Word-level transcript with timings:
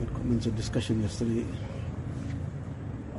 had 0.00 0.14
commenced 0.14 0.46
a 0.46 0.50
discussion 0.50 1.00
yesterday 1.02 1.44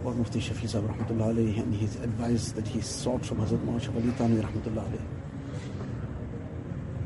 about 0.01 0.15
Mufti 0.15 0.39
Shafi 0.39 0.69
Sahib 0.69 0.89
rahmatullah 0.89 1.33
alayhi 1.33 1.59
and 1.59 1.73
his 1.73 1.95
advice 1.97 2.51
that 2.51 2.67
he 2.67 2.81
sought 2.81 3.25
from 3.25 3.37
Hazrat 3.37 3.65
Mawashaf 3.65 3.95
Ali 3.95 4.11
Thanwi 4.13 4.43
rahmatullah 4.43 4.85
alayhi. 4.89 5.01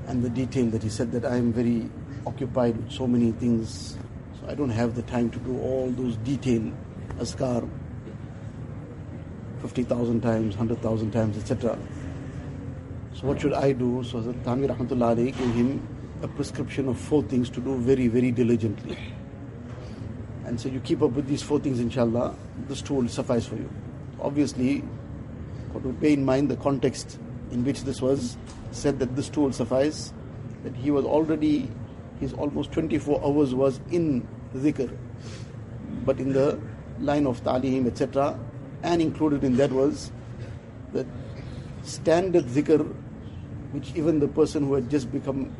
And 0.07 0.23
the 0.23 0.29
detail 0.29 0.65
that 0.71 0.83
he 0.83 0.89
said 0.89 1.11
that 1.13 1.25
I 1.25 1.37
am 1.37 1.53
very 1.53 1.89
occupied 2.25 2.75
with 2.77 2.91
so 2.91 3.07
many 3.07 3.31
things, 3.31 3.97
so 4.39 4.49
I 4.49 4.55
don't 4.55 4.69
have 4.69 4.95
the 4.95 5.03
time 5.03 5.29
to 5.31 5.39
do 5.39 5.57
all 5.59 5.89
those 5.91 6.17
detailed 6.17 6.73
azkar 7.17 7.67
50,000 9.61 10.21
times, 10.21 10.57
100,000 10.57 11.11
times, 11.11 11.37
etc. 11.37 11.77
So 13.13 13.27
what 13.27 13.39
should 13.39 13.53
I 13.53 13.71
do? 13.71 14.03
So 14.03 14.19
Hazrat 14.19 14.43
Thanwi 14.43 14.75
rahmatullah 14.75 15.15
alayhi 15.15 15.37
gave 15.37 15.53
him 15.53 15.87
a 16.21 16.27
prescription 16.27 16.89
of 16.89 16.99
four 16.99 17.23
things 17.23 17.49
to 17.51 17.61
do 17.61 17.77
very, 17.77 18.07
very 18.07 18.31
diligently. 18.31 18.97
And 20.51 20.59
so 20.59 20.67
you 20.67 20.81
keep 20.81 21.01
up 21.01 21.11
with 21.11 21.27
these 21.27 21.41
four 21.41 21.61
things, 21.61 21.79
inshallah, 21.79 22.35
this 22.67 22.81
too 22.81 22.95
will 22.95 23.07
suffice 23.07 23.45
for 23.45 23.55
you. 23.55 23.69
Obviously, 24.19 24.83
got 25.71 25.81
to 25.83 25.93
bear 25.93 26.09
in 26.09 26.25
mind 26.25 26.49
the 26.49 26.57
context 26.57 27.17
in 27.51 27.63
which 27.63 27.83
this 27.85 28.01
was 28.01 28.35
said 28.71 28.99
that 28.99 29.15
this 29.15 29.29
too 29.29 29.39
will 29.39 29.53
suffice, 29.53 30.11
that 30.65 30.75
he 30.75 30.91
was 30.91 31.05
already, 31.05 31.71
his 32.19 32.33
almost 32.33 32.73
24 32.73 33.23
hours 33.23 33.55
was 33.55 33.79
in 33.91 34.27
zikr, 34.53 34.93
but 36.03 36.19
in 36.19 36.33
the 36.33 36.59
line 36.99 37.27
of 37.27 37.41
ta'lim, 37.45 37.87
etc. 37.87 38.37
And 38.83 39.01
included 39.01 39.45
in 39.45 39.55
that 39.55 39.71
was 39.71 40.11
the 40.91 41.07
standard 41.83 42.43
zikr, 42.47 42.93
which 43.71 43.95
even 43.95 44.19
the 44.19 44.27
person 44.27 44.67
who 44.67 44.73
had 44.73 44.89
just 44.89 45.13
become 45.13 45.55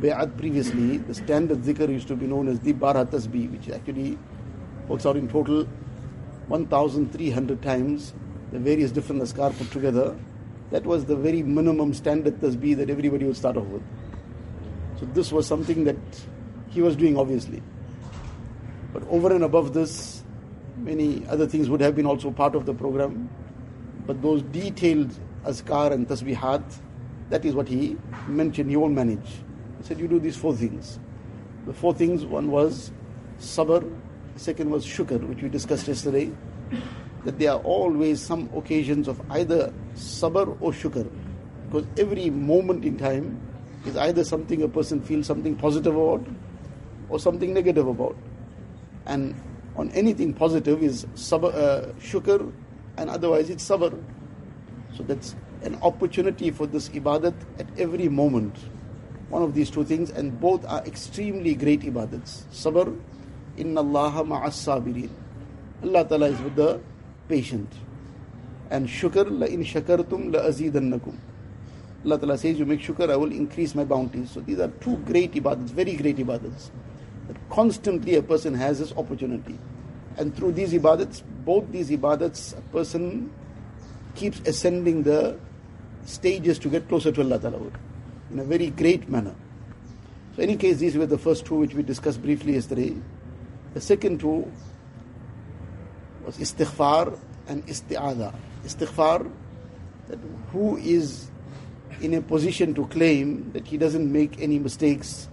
bay'at 0.00 0.36
previously, 0.36 0.98
the 0.98 1.14
standard 1.14 1.62
zikr 1.62 1.88
used 1.88 2.08
to 2.08 2.16
be 2.16 2.26
known 2.26 2.48
as 2.48 2.60
the 2.60 2.72
Bara 2.72 3.04
Tasbih, 3.04 3.50
which 3.50 3.70
actually 3.70 4.18
works 4.88 5.06
out 5.06 5.16
in 5.16 5.28
total 5.28 5.66
1,300 6.48 7.62
times, 7.62 8.12
the 8.52 8.58
various 8.58 8.92
different 8.92 9.22
azkar 9.22 9.56
put 9.58 9.70
together. 9.70 10.16
That 10.70 10.84
was 10.84 11.04
the 11.04 11.16
very 11.16 11.42
minimum 11.42 11.94
standard 11.94 12.40
tasbih 12.40 12.76
that 12.76 12.90
everybody 12.90 13.24
would 13.24 13.36
start 13.36 13.56
off 13.56 13.66
with. 13.66 13.82
So 14.98 15.06
this 15.06 15.32
was 15.32 15.46
something 15.46 15.84
that 15.84 15.96
he 16.68 16.82
was 16.82 16.96
doing 16.96 17.16
obviously. 17.16 17.62
But 18.92 19.06
over 19.08 19.32
and 19.32 19.44
above 19.44 19.74
this, 19.74 20.22
many 20.78 21.26
other 21.28 21.46
things 21.46 21.68
would 21.68 21.80
have 21.80 21.94
been 21.94 22.06
also 22.06 22.30
part 22.30 22.54
of 22.54 22.66
the 22.66 22.74
program. 22.74 23.28
But 24.06 24.22
those 24.22 24.42
detailed 24.42 25.10
azkar 25.44 25.92
and 25.92 26.06
tasbihat, 26.06 26.62
that 27.30 27.44
is 27.44 27.54
what 27.54 27.68
he 27.68 27.96
mentioned, 28.28 28.70
he 28.70 28.76
won't 28.76 28.94
manage. 28.94 29.42
Said, 29.86 30.00
You 30.00 30.08
do 30.08 30.18
these 30.18 30.36
four 30.36 30.52
things. 30.52 30.98
The 31.64 31.72
four 31.72 31.94
things 31.94 32.24
one 32.24 32.50
was 32.50 32.90
sabr, 33.38 33.88
the 34.34 34.40
second 34.40 34.68
was 34.68 34.84
shukr, 34.84 35.22
which 35.28 35.42
we 35.42 35.48
discussed 35.48 35.86
yesterday. 35.86 36.32
That 37.24 37.38
there 37.38 37.52
are 37.52 37.60
always 37.60 38.20
some 38.20 38.50
occasions 38.56 39.06
of 39.06 39.22
either 39.30 39.72
sabr 39.94 40.56
or 40.60 40.72
shukr. 40.72 41.08
Because 41.66 41.86
every 41.98 42.30
moment 42.30 42.84
in 42.84 42.96
time 42.96 43.40
is 43.84 43.96
either 43.96 44.24
something 44.24 44.60
a 44.62 44.68
person 44.68 45.00
feels 45.00 45.24
something 45.24 45.54
positive 45.54 45.94
about 45.94 46.26
or 47.08 47.20
something 47.20 47.54
negative 47.54 47.86
about. 47.86 48.16
And 49.06 49.40
on 49.76 49.92
anything 49.92 50.34
positive 50.34 50.82
is 50.82 51.04
sabr, 51.14 51.54
uh, 51.54 51.92
shukr, 52.00 52.52
and 52.96 53.08
otherwise 53.08 53.50
it's 53.50 53.68
sabr. 53.68 54.02
So 54.96 55.04
that's 55.04 55.36
an 55.62 55.78
opportunity 55.80 56.50
for 56.50 56.66
this 56.66 56.88
ibadat 56.88 57.34
at 57.60 57.66
every 57.78 58.08
moment. 58.08 58.56
One 59.28 59.42
of 59.42 59.54
these 59.54 59.70
two 59.70 59.84
things, 59.84 60.10
and 60.10 60.40
both 60.40 60.64
are 60.66 60.84
extremely 60.86 61.54
great 61.54 61.80
ibadats. 61.80 62.44
Sabr, 62.52 62.96
inna 63.56 63.80
Allah 63.80 64.24
ma'as 64.24 64.54
sabirin. 64.54 65.10
Allah 65.82 66.04
Ta'ala 66.04 66.26
is 66.26 66.40
with 66.40 66.54
the 66.54 66.80
patient. 67.28 67.68
And 68.70 68.88
shukr, 68.88 69.26
la 69.28 69.46
in 69.46 69.64
shakartum 69.64 70.32
la 70.32 70.42
azidannakum. 70.42 71.16
Allah 72.04 72.18
Ta'ala 72.18 72.38
says, 72.38 72.58
You 72.58 72.66
make 72.66 72.80
shukr, 72.80 73.10
I 73.10 73.16
will 73.16 73.32
increase 73.32 73.74
my 73.74 73.84
bounties. 73.84 74.30
So 74.30 74.40
these 74.40 74.60
are 74.60 74.68
two 74.80 74.96
great 74.98 75.32
ibadats, 75.32 75.70
very 75.70 75.96
great 75.96 76.16
ibadats. 76.18 76.70
That 77.26 77.36
constantly 77.50 78.14
a 78.14 78.22
person 78.22 78.54
has 78.54 78.78
this 78.78 78.92
opportunity. 78.96 79.58
And 80.16 80.34
through 80.36 80.52
these 80.52 80.72
ibadats, 80.72 81.22
both 81.44 81.70
these 81.72 81.90
ibadats, 81.90 82.56
a 82.56 82.60
person 82.72 83.32
keeps 84.14 84.40
ascending 84.46 85.02
the 85.02 85.36
stages 86.04 86.58
to 86.60 86.68
get 86.68 86.88
closer 86.88 87.10
to 87.10 87.20
Allah 87.22 87.40
Ta'ala 87.40 87.58
in 88.36 88.40
a 88.40 88.44
very 88.44 88.68
great 88.68 89.08
manner. 89.08 89.34
So, 90.34 90.42
in 90.42 90.50
any 90.50 90.58
case, 90.58 90.76
these 90.76 90.94
were 90.94 91.06
the 91.06 91.16
first 91.16 91.46
two 91.46 91.54
which 91.54 91.72
we 91.72 91.82
discussed 91.82 92.20
briefly 92.20 92.52
yesterday. 92.52 92.94
The 93.72 93.80
second 93.80 94.20
two 94.20 94.52
was 96.24 96.36
istighfar 96.36 97.18
and 97.48 97.66
isti'adha. 97.66 98.34
Istighfar, 98.62 99.32
that 100.08 100.18
who 100.52 100.76
is 100.76 101.30
in 102.02 102.12
a 102.12 102.20
position 102.20 102.74
to 102.74 102.86
claim 102.88 103.52
that 103.52 103.66
he 103.66 103.78
doesn't 103.78 104.12
make 104.12 104.38
any 104.38 104.58
mistakes, 104.58 105.28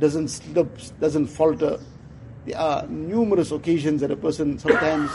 doesn't 0.00 0.26
slip, 0.26 0.76
doesn't 0.98 1.28
falter. 1.28 1.78
There 2.46 2.58
are 2.58 2.84
numerous 2.88 3.52
occasions 3.52 4.00
that 4.00 4.10
a 4.10 4.16
person 4.16 4.58
sometimes 4.58 5.08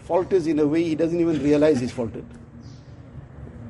falters 0.00 0.48
in 0.48 0.58
a 0.58 0.66
way 0.66 0.82
he 0.82 0.94
doesn't 0.96 1.20
even 1.20 1.40
realize 1.44 1.78
he's 1.78 1.92
faltered. 1.92 2.24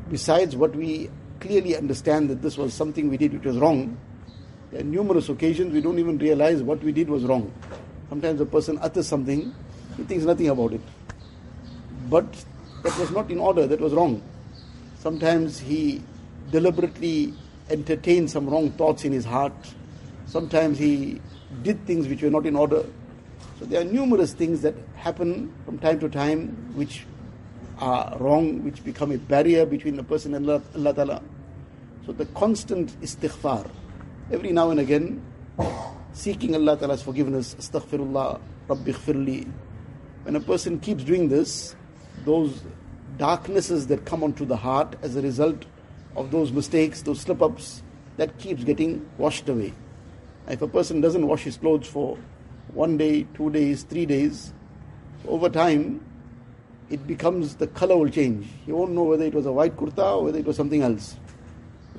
Besides 0.09 0.57
what 0.57 0.75
we 0.75 1.11
clearly 1.47 1.77
understand 1.77 2.29
that 2.31 2.43
this 2.43 2.59
was 2.59 2.75
something 2.75 3.09
we 3.09 3.17
did 3.17 3.33
which 3.33 3.45
was 3.45 3.57
wrong, 3.59 3.97
there 4.71 4.81
are 4.81 4.85
numerous 4.85 5.29
occasions 5.29 5.73
we 5.73 5.81
don't 5.81 5.99
even 5.99 6.19
realize 6.19 6.63
what 6.63 6.83
we 6.83 6.93
did 6.93 7.09
was 7.09 7.25
wrong. 7.25 7.53
Sometimes 8.09 8.41
a 8.41 8.47
person 8.47 8.79
utters 8.83 9.07
something, 9.07 9.55
he 9.97 10.03
thinks 10.05 10.25
nothing 10.25 10.49
about 10.49 10.73
it. 10.73 10.81
But 12.11 12.27
that 12.83 12.97
was 12.99 13.11
not 13.11 13.31
in 13.31 13.39
order, 13.39 13.67
that 13.67 13.81
was 13.81 13.93
wrong. 13.93 14.23
Sometimes 14.99 15.59
he 15.59 16.03
deliberately 16.51 17.33
entertained 17.71 18.31
some 18.31 18.49
wrong 18.49 18.71
thoughts 18.73 19.05
in 19.05 19.13
his 19.13 19.25
heart. 19.25 19.55
Sometimes 20.27 20.79
he 20.79 21.21
did 21.63 21.85
things 21.87 22.09
which 22.09 22.23
were 22.23 22.31
not 22.31 22.47
in 22.47 22.57
order. 22.57 22.85
So 23.59 23.65
there 23.65 23.81
are 23.81 23.85
numerous 23.85 24.33
things 24.33 24.63
that 24.63 24.75
happen 24.97 25.53
from 25.65 25.79
time 25.79 26.01
to 26.01 26.09
time 26.09 26.49
which 26.75 27.07
are 27.79 28.17
wrong, 28.19 28.65
which 28.65 28.85
become 28.85 29.13
a 29.13 29.19
barrier 29.19 29.65
between 29.67 29.97
the 29.97 30.03
person 30.03 30.35
and 30.35 30.49
Allah, 30.49 30.63
Allah 30.75 30.95
Ta'ala. 30.95 31.23
So 32.07 32.13
the 32.13 32.27
constant 32.27 33.01
istighfar, 33.01 33.69
every 34.31 34.53
now 34.53 34.71
and 34.71 34.79
again, 34.79 35.21
seeking 36.13 36.55
Allah 36.55 36.77
Ta'ala's 36.77 37.03
forgiveness, 37.03 37.57
astaghfirullah, 37.57 38.41
rabbi 38.69 38.93
khfirli. 38.93 39.53
When 40.23 40.37
a 40.37 40.41
person 40.41 40.79
keeps 40.79 41.03
doing 41.03 41.29
this, 41.29 41.75
those 42.25 42.63
darknesses 43.17 43.89
that 43.89 44.05
come 44.05 44.23
onto 44.23 44.45
the 44.45 44.57
heart 44.57 44.95
as 45.03 45.17
a 45.17 45.21
result 45.21 45.65
of 46.15 46.31
those 46.31 46.53
mistakes, 46.53 47.03
those 47.03 47.23
slip 47.23 47.43
ups, 47.43 47.83
that 48.19 48.39
keeps 48.39 48.63
getting 48.63 49.05
washed 49.19 49.49
away. 49.49 49.75
If 50.47 50.63
a 50.63 50.69
person 50.69 51.01
doesn't 51.01 51.27
wash 51.27 51.43
his 51.43 51.57
clothes 51.57 51.89
for 51.89 52.17
one 52.69 52.97
day, 52.97 53.27
two 53.35 53.51
days, 53.51 53.83
three 53.83 54.07
days, 54.07 54.53
over 55.27 55.49
time, 55.49 56.07
it 56.89 57.05
becomes 57.05 57.57
the 57.57 57.67
color 57.67 57.97
will 57.97 58.11
change. 58.11 58.47
He 58.65 58.71
won't 58.71 58.93
know 58.93 59.03
whether 59.03 59.25
it 59.25 59.35
was 59.35 59.47
a 59.47 59.53
white 59.53 59.77
kurta 59.77 60.19
or 60.19 60.25
whether 60.25 60.39
it 60.39 60.45
was 60.45 60.55
something 60.55 60.83
else. 60.83 61.17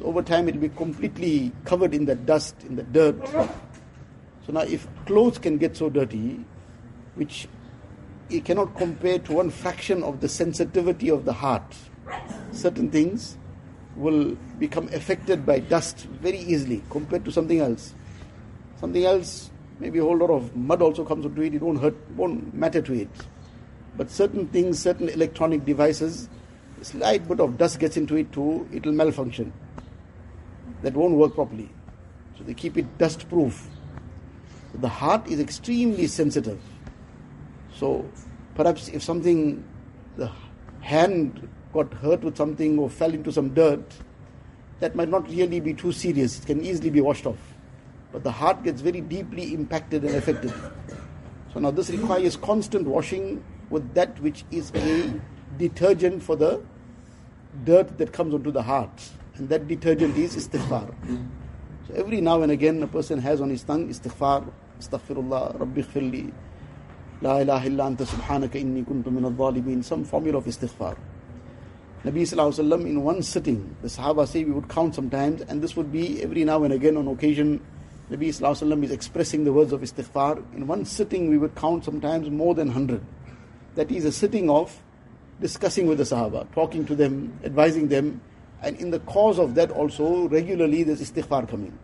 Over 0.03 0.22
time, 0.22 0.47
it 0.47 0.56
will 0.56 0.62
be 0.62 0.69
completely 0.69 1.52
covered 1.66 1.94
in 1.94 2.06
the 2.06 2.16
dust, 2.16 2.56
in 2.63 2.75
the 2.75 2.84
dirt. 2.84 3.16
So 4.46 4.53
now, 4.53 4.62
if 4.62 4.88
clothes 5.06 5.38
can 5.38 5.58
get 5.58 5.75
so 5.75 5.90
dirty, 5.90 6.44
which 7.16 7.47
it 8.30 8.46
cannot 8.46 8.75
compare 8.78 9.19
to 9.19 9.34
one 9.34 9.50
fraction 9.50 10.03
of 10.03 10.22
the 10.22 10.30
sensitivity 10.30 11.09
of 11.09 11.25
the 11.25 11.34
heart, 11.34 11.75
certain 12.52 12.90
things 12.90 13.38
will 13.96 14.36
become 14.59 14.88
affected 14.90 15.46
by 15.46 15.59
dust 15.59 16.00
very 16.22 16.40
easily 16.40 16.84
compared 16.90 17.25
to 17.25 17.31
something 17.31 17.59
else. 17.59 17.94
Something 18.80 19.06
else, 19.06 19.50
maybe 19.80 20.00
a 20.00 20.03
whole 20.03 20.18
lot 20.18 20.30
of 20.30 20.56
mud 20.56 20.81
also 20.81 21.04
comes 21.04 21.25
into 21.25 21.42
it, 21.42 21.56
it 21.56 21.62
won't 21.62 21.81
hurt, 21.81 21.95
won't 22.16 22.54
matter 22.54 22.81
to 22.81 22.94
it. 22.94 23.10
But 23.95 24.12
certain 24.12 24.48
things, 24.50 24.80
certain 24.80 25.10
electronic 25.10 25.66
devices, 25.66 26.30
a 26.80 26.86
slight 26.86 27.27
bit 27.27 27.39
of 27.39 27.57
dust 27.57 27.80
gets 27.80 27.98
into 27.98 28.16
it 28.16 28.31
too, 28.31 28.68
it 28.72 28.86
will 28.86 28.94
malfunction. 28.94 29.51
That 30.88 30.95
won't 30.95 31.16
work 31.16 31.36
properly. 31.36 31.69
So 32.38 32.45
they 32.45 32.54
keep 32.54 32.78
it 32.78 32.98
dust 32.98 33.28
proof. 33.28 33.68
The 34.74 34.88
heart 34.88 35.28
is 35.28 35.38
extremely 35.38 36.07
sensitive. 36.07 36.62
So 37.75 38.10
perhaps 38.56 38.88
if 38.88 39.04
something, 39.04 39.66
the 40.16 40.31
hand 40.80 41.50
got 41.74 41.94
hurt 41.95 42.24
with 42.24 42.38
something 42.38 42.80
or 42.80 42.89
fell 42.89 43.13
into 43.13 43.34
some 43.34 43.54
dirt, 43.54 43.84
that 44.80 44.95
might 44.95 45.10
not 45.10 45.28
really 45.30 45.60
be 45.60 45.74
too 45.74 45.92
serious. 45.92 46.39
It 46.39 46.45
can 46.45 46.63
easily 46.63 46.89
be 46.89 47.01
washed 47.01 47.25
off. 47.25 47.56
But 48.13 48.24
the 48.24 48.31
heart 48.31 48.63
gets 48.63 48.80
very 48.80 49.01
deeply 49.01 49.54
impacted 49.54 50.06
and 50.06 50.16
affected. 50.16 50.54
So 51.54 51.60
now 51.60 51.72
this 51.72 51.89
requires 51.89 52.38
constant 52.38 52.88
washing 52.88 53.44
with 53.69 53.94
that 53.94 54.18
which 54.22 54.45
is 54.51 54.72
a 54.74 55.12
detergent 55.57 56.24
for 56.24 56.38
the 56.38 56.63
dirt 57.66 57.98
that 57.98 58.13
comes 58.13 58.34
onto 58.34 58.51
the 58.51 58.63
heart. 58.63 59.12
And 59.38 59.50
that 59.50 59.68
detergent 59.68 60.18
is 60.18 60.36
istighfar. 60.36 60.94
So 61.88 61.94
every 61.94 62.22
now 62.22 62.42
and 62.42 62.51
again 62.51 62.81
a 62.81 62.88
person 62.88 63.19
has 63.19 63.39
on 63.39 63.50
his 63.50 63.63
tongue 63.63 63.89
istighfar, 63.89 64.51
Astaghfirullah, 64.80 65.60
Rabbi 65.60 65.81
khfirli, 65.81 66.34
La 67.22 67.39
ilaha 67.39 67.68
illa 67.68 67.84
anta 67.86 68.06
subhanaka 68.06 68.62
inni 68.62 68.86
kuntu 68.86 69.12
min 69.12 69.25
al 69.25 69.84
some 69.84 70.04
formula 70.04 70.38
of 70.38 70.45
istighfar. 70.45 70.98
Nabi 72.04 72.22
Sallallahu 72.22 72.86
in 72.86 73.04
one 73.04 73.24
sitting, 73.24 73.75
the 73.81 73.88
Sahaba 73.88 74.28
say 74.28 74.44
we 74.44 74.51
would 74.51 74.69
count 74.69 74.95
sometimes, 74.95 75.42
and 75.42 75.62
this 75.62 75.75
would 75.75 75.92
be 75.92 76.22
every 76.22 76.44
now 76.44 76.63
and 76.63 76.74
again 76.74 76.95
on 76.95 77.07
occasion. 77.07 77.60
Nabi 78.12 78.30
Sallallahu 78.30 78.84
is 78.84 78.92
expressing 78.92 79.44
the 79.44 79.51
words 79.51 79.74
of 79.74 79.81
istighfar. 79.81 80.44
In 80.56 80.68
one 80.68 80.86
sitting, 80.86 81.30
we 81.30 81.38
would 81.38 81.56
count 81.56 81.86
sometimes 81.86 82.30
more 82.30 82.54
than 82.54 82.68
100. 82.68 83.04
That 83.75 83.92
is 83.92 84.06
a 84.06 84.12
sitting 84.12 84.50
of 84.50 84.81
discussing 85.42 85.88
with 85.88 85.98
the 85.98 86.04
Sahaba, 86.04 86.51
talking 86.54 86.86
to 86.86 86.95
them, 86.95 87.38
advising 87.44 87.88
them, 87.88 88.22
and 88.62 88.75
in 88.77 88.92
the 88.92 89.00
cause 89.01 89.39
of 89.39 89.56
that 89.56 89.71
also, 89.71 90.27
regularly 90.27 90.83
there's 90.83 91.01
istighfar 91.01 91.48
coming. 91.50 91.77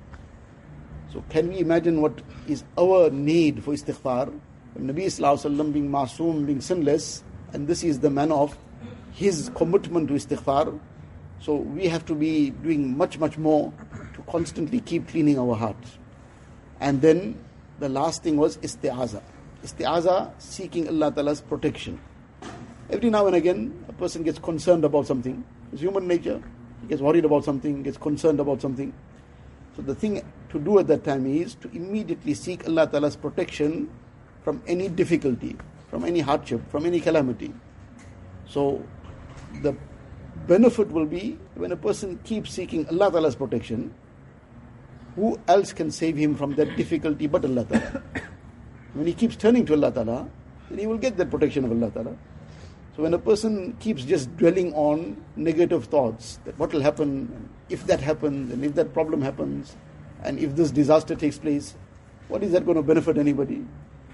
So, 1.11 1.23
can 1.29 1.49
we 1.49 1.59
imagine 1.59 2.01
what 2.01 2.21
is 2.47 2.63
our 2.77 3.09
need 3.09 3.63
for 3.63 3.73
istighfar? 3.73 4.39
Nabi 4.77 5.05
Sallallahu 5.05 5.71
being 5.71 5.89
masoom, 5.89 6.47
being 6.47 6.61
sinless, 6.61 7.23
and 7.53 7.67
this 7.67 7.83
is 7.83 7.99
the 7.99 8.09
manner 8.09 8.35
of 8.35 8.57
his 9.11 9.51
commitment 9.55 10.07
to 10.07 10.15
istighfar. 10.15 10.79
So 11.39 11.55
we 11.55 11.87
have 11.87 12.05
to 12.05 12.15
be 12.15 12.49
doing 12.49 12.97
much, 12.97 13.19
much 13.19 13.37
more 13.37 13.71
to 14.13 14.21
constantly 14.23 14.79
keep 14.79 15.07
cleaning 15.09 15.37
our 15.37 15.55
hearts. 15.55 15.99
And 16.79 17.01
then 17.01 17.37
the 17.79 17.89
last 17.89 18.23
thing 18.23 18.37
was 18.37 18.57
isti'aza. 18.57 19.21
Isti'aza, 19.63 20.31
seeking 20.39 20.87
Allah 20.87 21.11
Ta'ala's 21.11 21.41
protection. 21.41 21.99
Every 22.89 23.09
now 23.09 23.27
and 23.27 23.35
again, 23.35 23.85
a 23.87 23.93
person 23.93 24.23
gets 24.23 24.39
concerned 24.39 24.83
about 24.83 25.05
something. 25.05 25.43
It's 25.71 25.81
human 25.81 26.07
nature. 26.07 26.41
Gets 26.87 27.01
worried 27.01 27.25
about 27.25 27.45
something, 27.45 27.83
gets 27.83 27.97
concerned 27.97 28.39
about 28.39 28.61
something. 28.61 28.93
So 29.75 29.81
the 29.81 29.95
thing 29.95 30.21
to 30.49 30.59
do 30.59 30.79
at 30.79 30.87
that 30.87 31.03
time 31.03 31.25
is 31.25 31.55
to 31.55 31.69
immediately 31.73 32.33
seek 32.33 32.67
Allah 32.67 32.87
Ta'ala's 32.87 33.15
protection 33.15 33.89
from 34.43 34.61
any 34.67 34.87
difficulty, 34.89 35.55
from 35.89 36.05
any 36.05 36.19
hardship, 36.19 36.61
from 36.69 36.85
any 36.85 36.99
calamity. 36.99 37.53
So 38.47 38.83
the 39.61 39.75
benefit 40.47 40.91
will 40.91 41.05
be 41.05 41.39
when 41.55 41.71
a 41.71 41.77
person 41.77 42.19
keeps 42.23 42.51
seeking 42.51 42.87
Allah 42.89 43.11
Ta'ala's 43.11 43.35
protection, 43.35 43.93
who 45.15 45.39
else 45.47 45.73
can 45.73 45.89
save 45.91 46.17
him 46.17 46.35
from 46.35 46.55
that 46.55 46.75
difficulty 46.75 47.27
but 47.27 47.45
Allah 47.45 47.65
Ta'ala? 47.65 48.03
when 48.93 49.07
he 49.07 49.13
keeps 49.13 49.35
turning 49.35 49.65
to 49.65 49.73
Allah 49.73 49.91
Ta'ala, 49.91 50.27
then 50.69 50.79
he 50.79 50.87
will 50.87 50.97
get 50.97 51.17
that 51.17 51.31
protection 51.31 51.65
of 51.65 51.71
Allah 51.71 51.89
Ta'ala. 51.91 52.15
So 52.95 53.01
when 53.01 53.13
a 53.13 53.19
person 53.19 53.73
keeps 53.79 54.03
just 54.03 54.35
dwelling 54.37 54.73
on 54.73 55.23
negative 55.35 55.85
thoughts, 55.85 56.39
that 56.45 56.57
what 56.59 56.71
will 56.71 56.81
happen 56.81 57.49
if 57.69 57.87
that 57.87 57.99
happens, 57.99 58.51
and 58.51 58.63
if 58.63 58.75
that 58.75 58.93
problem 58.93 59.21
happens, 59.21 59.75
and 60.23 60.37
if 60.37 60.55
this 60.55 60.69
disaster 60.69 61.15
takes 61.15 61.39
place, 61.39 61.75
what 62.27 62.43
is 62.43 62.51
that 62.51 62.65
going 62.65 62.77
to 62.77 62.83
benefit 62.83 63.17
anybody? 63.17 63.65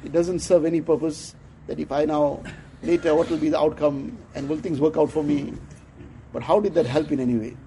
It 0.03 0.13
doesn't 0.13 0.39
serve 0.39 0.65
any 0.65 0.79
purpose 0.81 1.35
that 1.67 1.79
if 1.79 1.91
I 1.91 2.05
now 2.05 2.41
later 2.81 3.13
what 3.15 3.29
will 3.29 3.37
be 3.37 3.49
the 3.49 3.59
outcome 3.59 4.17
and 4.33 4.47
will 4.47 4.57
things 4.57 4.79
work 4.79 4.97
out 4.97 5.11
for 5.11 5.23
me. 5.23 5.53
But 6.31 6.41
how 6.41 6.59
did 6.59 6.73
that 6.75 6.85
help 6.85 7.11
in 7.11 7.19
any 7.19 7.35
way? 7.35 7.57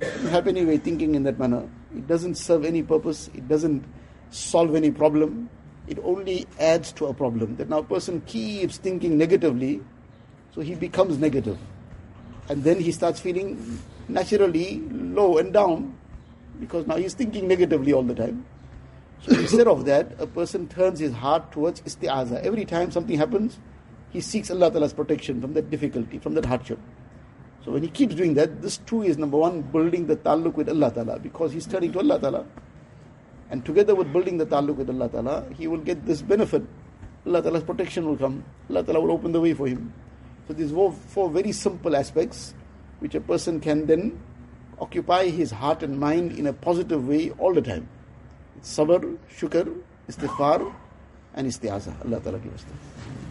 It 0.00 0.12
doesn't 0.12 0.28
help 0.28 0.46
any 0.46 0.64
way 0.64 0.76
thinking 0.76 1.14
in 1.14 1.22
that 1.22 1.38
manner. 1.38 1.68
It 1.96 2.06
doesn't 2.06 2.34
serve 2.34 2.64
any 2.64 2.82
purpose. 2.82 3.30
It 3.34 3.48
doesn't 3.48 3.84
solve 4.30 4.74
any 4.74 4.90
problem. 4.90 5.48
It 5.86 5.98
only 6.02 6.46
adds 6.60 6.92
to 6.94 7.06
a 7.06 7.14
problem. 7.14 7.56
That 7.56 7.70
now 7.70 7.78
a 7.78 7.84
person 7.84 8.20
keeps 8.22 8.76
thinking 8.76 9.16
negatively, 9.16 9.80
so 10.54 10.60
he 10.60 10.74
becomes 10.74 11.18
negative. 11.18 11.58
And 12.48 12.62
then 12.62 12.78
he 12.78 12.92
starts 12.92 13.20
feeling 13.20 13.80
naturally 14.08 14.80
low 14.90 15.38
and 15.38 15.52
down 15.52 15.96
because 16.60 16.86
now 16.86 16.96
he's 16.96 17.14
thinking 17.14 17.48
negatively 17.48 17.92
all 17.92 18.02
the 18.02 18.14
time. 18.14 18.44
So 19.22 19.32
instead 19.38 19.66
of 19.66 19.84
that, 19.86 20.12
a 20.18 20.26
person 20.26 20.68
turns 20.68 21.00
his 21.00 21.12
heart 21.12 21.50
towards 21.50 21.80
isti'aza. 21.82 22.42
Every 22.42 22.64
time 22.64 22.90
something 22.90 23.16
happens, 23.16 23.58
he 24.10 24.20
seeks 24.20 24.50
Allah 24.50 24.70
Ta'ala's 24.70 24.92
protection 24.92 25.40
from 25.40 25.54
that 25.54 25.70
difficulty, 25.70 26.18
from 26.18 26.34
that 26.34 26.44
hardship. 26.44 26.78
So 27.64 27.72
when 27.72 27.82
he 27.82 27.88
keeps 27.88 28.14
doing 28.14 28.34
that, 28.34 28.60
this 28.62 28.76
too 28.76 29.02
is 29.02 29.16
number 29.16 29.38
one, 29.38 29.62
building 29.62 30.06
the 30.06 30.16
taluk 30.16 30.54
with 30.54 30.68
Allah 30.68 30.92
Ta'ala, 30.92 31.18
because 31.18 31.52
he's 31.52 31.66
turning 31.66 31.92
to 31.92 31.98
Allah 31.98 32.20
Ta'ala. 32.20 32.46
And 33.50 33.64
together 33.64 33.94
with 33.94 34.12
building 34.12 34.36
the 34.36 34.46
taluk 34.46 34.76
with 34.76 34.90
Allah 34.90 35.08
Ta'ala, 35.08 35.46
he 35.56 35.66
will 35.66 35.78
get 35.78 36.04
this 36.04 36.20
benefit. 36.20 36.62
Allah 37.26 37.42
Ta'ala's 37.42 37.64
protection 37.64 38.04
will 38.06 38.18
come. 38.18 38.44
Allah 38.68 38.84
Ta'ala 38.84 39.00
will 39.00 39.12
open 39.12 39.32
the 39.32 39.40
way 39.40 39.54
for 39.54 39.66
him. 39.66 39.92
So 40.46 40.54
these 40.54 40.70
four, 40.70 40.92
four 40.92 41.30
very 41.30 41.52
simple 41.52 41.96
aspects, 41.96 42.54
which 43.00 43.14
a 43.14 43.20
person 43.20 43.60
can 43.60 43.86
then 43.86 44.20
occupy 44.78 45.28
his 45.28 45.50
heart 45.50 45.82
and 45.82 45.98
mind 45.98 46.38
in 46.38 46.46
a 46.46 46.52
positive 46.52 47.06
way 47.08 47.30
all 47.38 47.54
the 47.54 47.62
time. 47.62 47.88
It's 48.56 48.76
Sabr, 48.76 49.18
shukr, 49.36 49.74
istighfar, 50.08 50.72
and 51.34 51.48
istiaza. 51.48 51.94
Allah 52.04 52.20
Ta'ala 52.20 52.38
give 52.38 52.54
us 52.54 52.64
that. 52.64 53.23